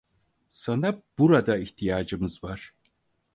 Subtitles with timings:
[0.49, 2.73] Sana burada ihtiyacımız var.